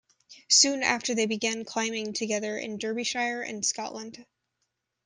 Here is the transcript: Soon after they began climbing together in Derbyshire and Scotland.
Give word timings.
Soon 0.49 0.81
after 0.81 1.13
they 1.13 1.27
began 1.27 1.63
climbing 1.63 2.13
together 2.13 2.57
in 2.57 2.79
Derbyshire 2.79 3.43
and 3.43 3.63
Scotland. 3.63 4.25